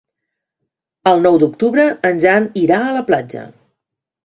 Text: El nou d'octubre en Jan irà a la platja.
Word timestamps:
El 1.11 1.21
nou 1.25 1.37
d'octubre 1.43 1.85
en 2.11 2.23
Jan 2.25 2.49
irà 2.65 2.83
a 2.89 2.99
la 2.99 3.07
platja. 3.13 3.47